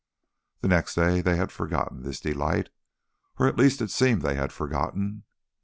[0.61, 2.69] The next day they had forgotten this delight.
[3.37, 5.25] Or at least, it seemed they had forgotten.